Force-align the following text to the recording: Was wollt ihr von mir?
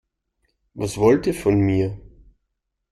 Was 0.73 0.97
wollt 0.97 1.27
ihr 1.27 1.35
von 1.35 1.59
mir? 1.59 1.95